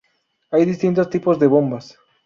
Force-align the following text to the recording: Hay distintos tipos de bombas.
Hay 0.49 0.65
distintos 0.65 1.11
tipos 1.11 1.37
de 1.37 1.45
bombas. 1.45 1.95